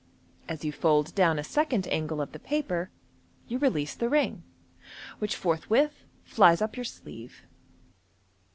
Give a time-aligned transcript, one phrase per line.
[0.49, 2.89] As you fold down a second angle of the paper
[3.47, 4.41] you release the ring,
[5.19, 7.45] which forthwith flies up your sleeve.